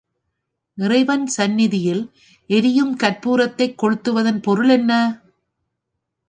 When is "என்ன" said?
4.69-4.91